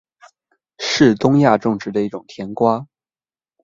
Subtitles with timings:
[0.79, 2.87] 是东亚种植的一种甜瓜。